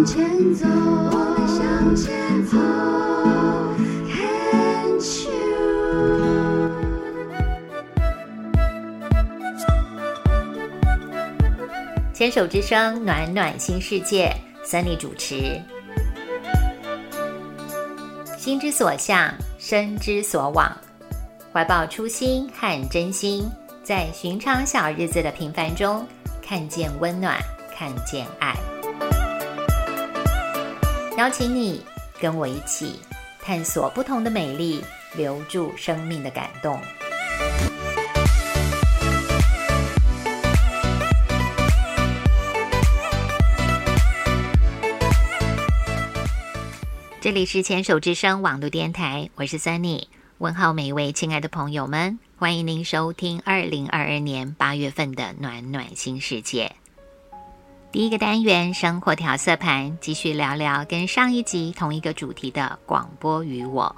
[0.00, 2.56] 向前走，我们向前走
[4.08, 5.34] ，Can't you？
[12.14, 15.60] 牵手之声，暖暖新世界森立主持。
[18.38, 20.74] 心之所向，身之所往，
[21.52, 23.46] 怀抱初心和真心，
[23.82, 26.06] 在寻常小日子的平凡中，
[26.42, 27.38] 看见温暖，
[27.76, 28.56] 看见爱。
[31.20, 31.82] 邀请你
[32.18, 32.98] 跟我一起
[33.42, 34.82] 探索不同的美丽，
[35.14, 36.80] 留住生命的感动。
[47.20, 50.04] 这里是牵手之声网络电台，我是 Sunny，
[50.38, 56.79] 问候每一位亲爱的朋友们，欢迎您收听二零二二年八月份的暖暖新世界。
[57.92, 63.96] 第一个单元生活调色盘，继续聊聊跟上一集同一个主题的广播与我。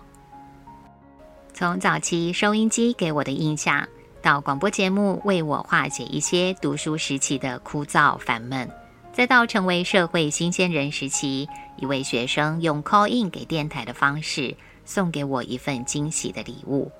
[1.52, 3.86] 从早期收音机给我的印象，
[4.22, 8.66] 到广播节目为我化解一些读书时期的枯燥烦闷。
[9.12, 16.90] 再到成为社会新鲜人时期，一位学生用 call in 给电台的方式送给我一份惊喜的礼物，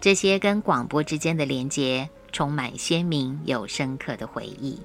[0.00, 4.80] 这些跟广播之间的连接充满鲜明又深刻的回忆。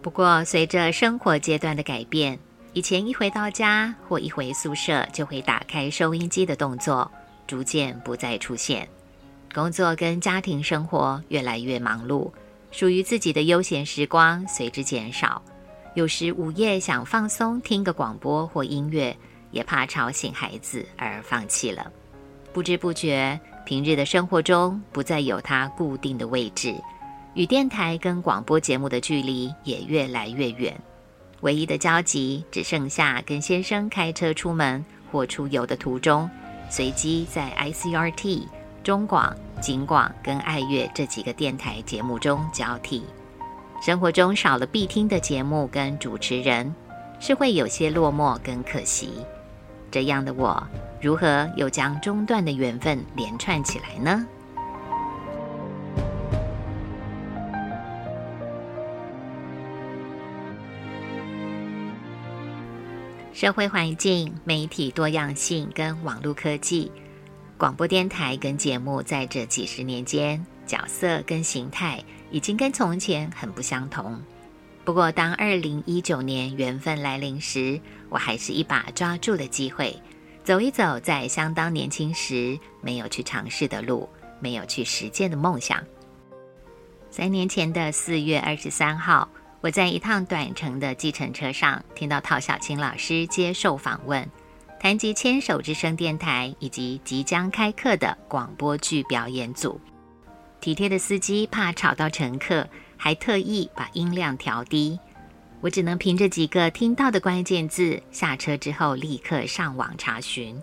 [0.00, 2.38] 不过，随着生活阶段的改变，
[2.72, 7.10] 以前一回到家或一回宿舍就会打开收音机的动作，
[7.46, 8.88] 逐渐不再出现。
[9.52, 12.30] 工作跟家庭生活越来越忙碌。
[12.70, 15.42] 属于自己的悠闲时光随之减少，
[15.94, 19.16] 有时午夜想放松，听个广播或音乐，
[19.52, 21.90] 也怕吵醒孩子而放弃了。
[22.52, 26.74] 不知不觉，平日的生活中不再有它固定的位置，
[27.38, 30.76] 与电台跟广播节目的距离也越来越远。
[31.42, 36.28] 唯一的交集只剩下跟先生开车出门或出游的途中，
[36.68, 38.42] 随机在 ICRT。
[38.82, 43.04] 中广、景广跟爱乐这几个电台节目中交替，
[43.80, 46.74] 生活中少了必听的节目跟主持人，
[47.20, 49.12] 是会有些落寞跟可惜。
[49.92, 50.60] 这样的我，
[51.00, 54.26] 如何又将中断的缘分连串起来呢？
[63.38, 66.90] 社会环境、媒体多样性跟网络科技。
[67.56, 74.20] 广播电台跟节目在这几十年间，角色跟形态已经跟从前很不相同。
[74.84, 79.94] 不过，当二零一九年缘分来临时，我还是一把抓住了机会，
[80.42, 84.08] 走一走在相当年轻时没有去尝试的路，
[84.40, 85.80] 没有去实践的梦想。
[87.08, 89.28] 三年前的四月二十三号，
[89.60, 94.28] 我在一趟短程的计程车上，听到陶小青老师接受访问。
[94.80, 99.80] 谈及牵手之声电台以及即将开课的广播剧表演组，
[100.60, 104.96] 体贴的司机怕吵到乘客，还特意把音量调低。
[105.60, 110.62] 我只能凭着几个听到的关键字，下车之后立刻上网查询。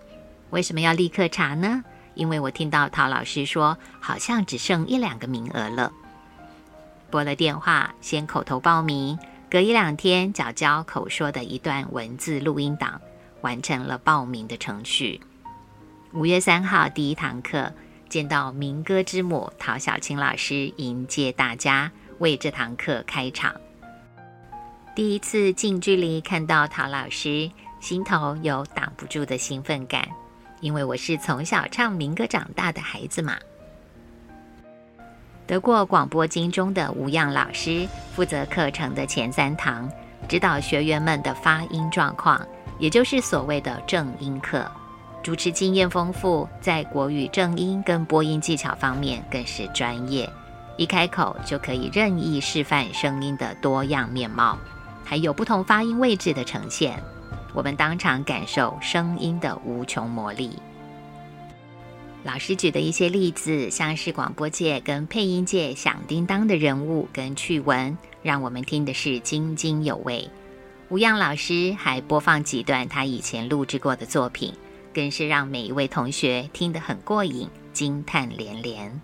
[0.51, 1.83] 为什么要立刻查呢？
[2.13, 5.91] 因为我听到陶老师说，好像只剩一两个名额了。
[7.15, 9.17] 拨了电话，先口头报名，
[9.49, 12.99] 隔一两天缴交口说的一段文字录音档。
[13.39, 15.21] 完成了报名的程序。
[16.11, 17.71] 五月三号第一堂课，
[18.09, 23.55] 见到民歌之母陶小青老师迎接大家，为这堂课开场。
[24.93, 27.49] 第一次近距离看到陶老师，
[27.79, 30.05] 心头有挡不住的兴奋感，
[30.59, 33.37] 因为我是从小唱民歌长大的孩子嘛。
[35.47, 39.89] 得过广播金钟的吴样老师负责课程的前三堂，
[40.27, 42.39] 指导学员们的发音状况。
[42.77, 44.69] 也就是所谓的正音课，
[45.23, 50.29] 主持经验丰富，在国语正音跟播音技巧方面更是专业，
[50.75, 54.57] 一开口就可以任意示范声音的多样面貌，
[55.05, 57.01] 还有不同发音位置的呈现，
[57.53, 60.59] 我们当场感受声音的无穷魔力。
[62.25, 70.27] 老师举的一些例子，像是广播界跟配音界响叮当的人物跟趣闻，让我们听的是津津有味。
[70.89, 74.51] 吴漾老师还播放几段他以前录制过的作品，
[74.91, 78.99] 更是让每一位同学听得很过瘾，惊叹连连。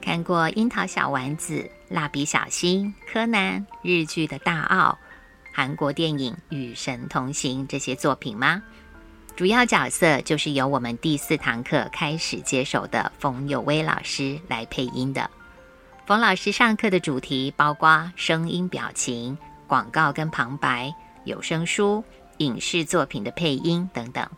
[0.00, 1.58] 看过《樱桃小丸子》
[1.90, 4.98] 《蜡笔小新》《柯南》日剧的大奥，
[5.52, 8.62] 韩国电影《与神同行》这些作品吗？
[9.36, 15.28] 主要角色就是由我们第四堂课开始接手的冯有威老师来配音的。
[16.06, 19.36] 冯老师上课的主题包括声音表情。
[19.66, 20.94] 广告跟旁白、
[21.24, 22.04] 有声书、
[22.36, 24.28] 影视作品的配音等等。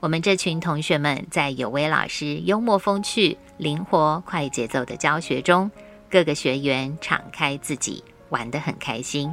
[0.00, 5.70] 我们这群同学们在有威老师幽默风趣、灵活快节奏的教学中，
[6.10, 9.30] 各个学员敞开自己，玩得很开心。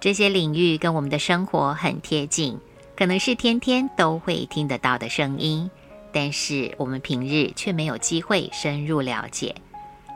[0.00, 2.58] 这些领域跟我们的生活很贴近，
[2.96, 5.70] 可能是天天都会听得到的声音，
[6.12, 9.54] 但是我们平日却没有机会深入了解。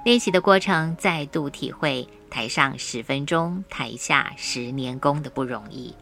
[0.05, 5.95] 练习的过程，再度体会台上十分钟，台下十年功的不容易。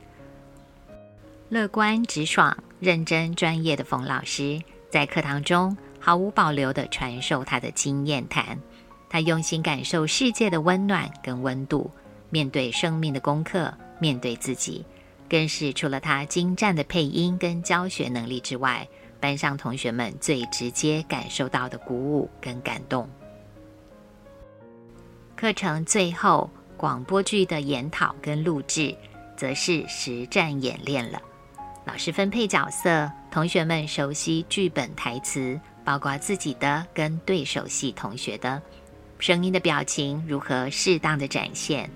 [1.48, 4.60] 乐观直爽、认真专业的冯老师，
[4.90, 8.58] 在课堂中毫无保留地传授他的经验谈，
[9.08, 11.90] 他用心感受世界的温暖跟温度。
[12.30, 14.84] 面对生命的功课，面对自己，
[15.28, 18.86] 更是除了他精湛的配音跟教学能力之外，
[19.20, 23.08] 班上同学们最直接感受到的鼓舞跟感动。
[25.34, 28.94] 课程最后，广播剧的研讨跟录制，
[29.36, 31.20] 则是实战演练了。
[31.84, 38.62] 老师分配角色，同学们熟悉剧本台词，包括自己的跟对手戏同学的
[39.18, 41.90] 声音的表情如何适当的展现。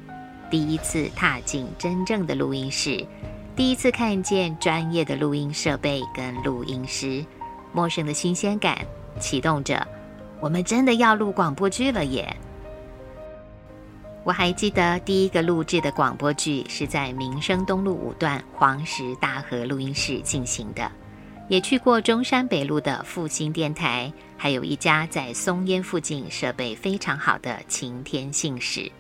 [0.50, 3.06] 第一次踏进真正的录音室，
[3.54, 7.24] 第一次看见专业的录音设备跟录音师，
[7.72, 8.78] 陌生的新鲜感
[9.20, 9.86] 启动着，
[10.40, 12.34] 我们真的要录广播剧了耶！
[14.24, 20.90] 我还记得第一个录制的广播剧是在民生东路五段黄石大河录音室进行的，
[21.48, 28.90] 也去过中山北路的复兴电台，还有一家在松烟附近设备非常好的晴天信使。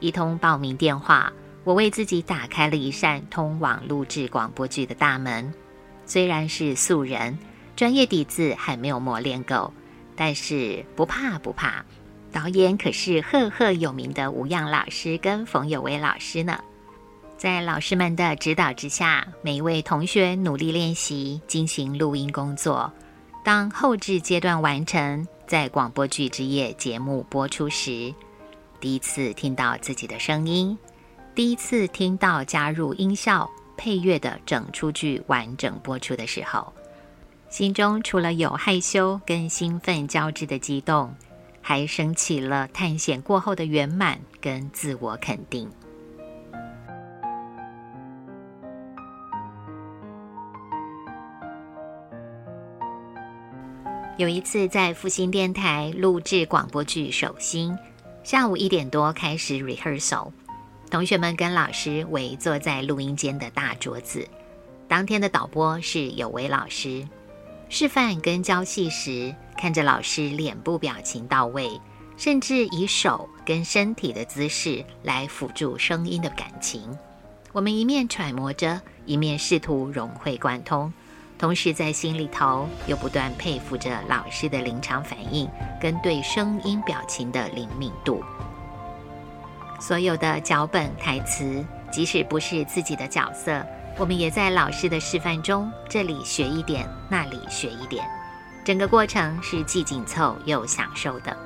[0.00, 1.32] 一通报名电话，
[1.64, 5.52] 我为自己打开了一扇通往录制广播剧的大门。
[6.06, 7.38] 虽然是素人，
[7.76, 9.72] 专业底子还没有磨练够，
[10.16, 11.84] 但是不怕不怕。
[12.30, 16.58] 导演可是赫赫有名的吴漾老师跟冯有为老师呢。
[17.36, 22.92] 在老师们的指导之下，每一位同学努力练习进行录音工作。
[23.44, 28.12] 当后置阶段完成，在广播剧之夜节目播出时。
[28.80, 30.78] 第一次听到自己的声音，
[31.34, 36.72] 第一次听到加入音效配乐的整出剧完整播出的时候，
[37.48, 41.12] 心中除了有害羞跟兴奋交织的激动，
[41.60, 45.68] 还升起了探险过后的圆满跟自我肯定。
[54.18, 57.72] 有一次在复兴电台录制广播剧《手心》。
[58.28, 60.32] 下午一点多开始 rehearsal，
[60.90, 64.28] 同学们跟老师围坐在录音间的大桌子。
[64.86, 67.08] 当天的导播是有为老师，
[67.70, 71.80] 示范跟教戏时，看着老师脸部表情到位，
[72.18, 76.98] 甚至以手跟身体的姿势来辅助声音的感情。
[77.54, 80.92] 我们一面揣摩着，一面试图融会贯通。
[81.38, 85.48] 同时，在心里头又不断佩服着老师的临场反应
[85.80, 88.24] 跟对声音表情的灵敏度。
[89.80, 93.64] 所有的脚本台词，即使不是自己的角色，
[93.96, 98.04] 我们也在老师的示范中，这里学一点，那里学一点。
[98.64, 101.36] 整个过程是既紧凑又享受的。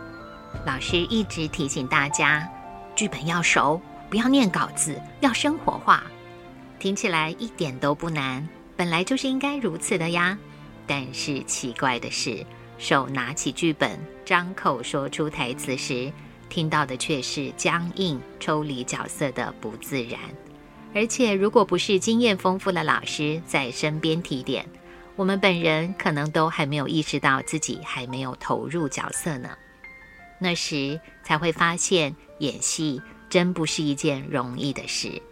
[0.65, 2.49] 老师一直提醒大家，
[2.97, 6.03] 剧本要熟，不要念稿子，要生活化。
[6.79, 8.49] 听起来一点都不难。
[8.76, 10.38] 本来就是应该如此的呀，
[10.87, 12.45] 但是奇怪的是，
[12.79, 16.12] 手拿起剧本，张口说出台词时，
[16.49, 20.19] 听到的却是僵硬、抽离角色的不自然。
[20.95, 24.67] 而且，如果不是经验丰富的老师在身边提点，
[25.17, 29.50] 我们本人可能都还没有意识到自己还没有投入角色呢。
[30.38, 33.00] 那时才会发现，演戏
[33.31, 35.23] 真不是一件容易的事。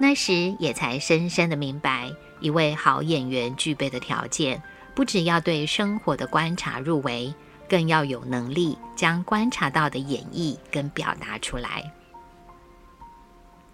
[0.00, 2.12] 那时也才深深的明白。
[2.40, 4.62] 一位好演员具备的条件，
[4.94, 7.32] 不只要对生活的观察入围，
[7.68, 11.92] 更要有能力将观察到的演绎跟表达出来。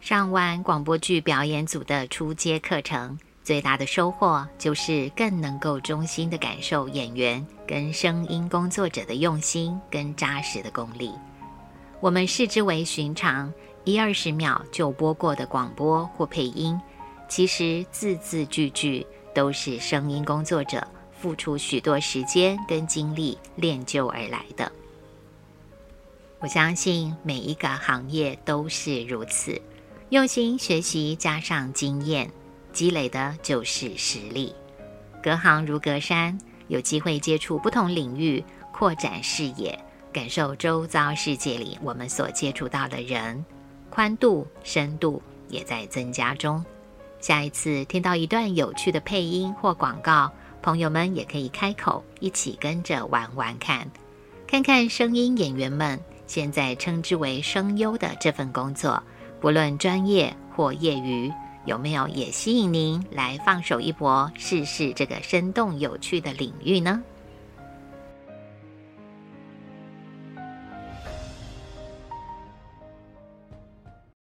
[0.01, 11.13] 上完广播剧表演组的初阶课程，最大的收获就是更能够衷心的感受演员跟声音工作者的用心跟扎实的功力。
[12.01, 13.51] 我们视之为寻常，
[13.85, 16.79] 一二十秒就播过的广播或配音。
[17.35, 24.71] 其实字字句句都是声音工作者付出许多时间跟精力练就而来的。
[26.39, 29.61] 我相信每一个行业都是如此，
[30.11, 32.31] 用心学习加上经验
[32.73, 34.55] 积累的就是实力。
[35.21, 36.39] 隔行如隔山，
[36.69, 39.77] 有机会接触不同领域，扩展视野，
[40.13, 43.45] 感受周遭世界里我们所接触到的人。
[43.91, 46.65] 宽度、深度也在增加中。
[47.25, 53.91] 下一次听到一段有趣的配音或广告，朋友们也可以开口一起跟着玩玩看，
[54.47, 59.03] 看看声音演员们现在称之为声优的这份工作，
[59.41, 61.33] 不论专业或业余，
[61.65, 67.03] 有没有也吸引您来放手一搏，试试这个生动有趣的领域呢？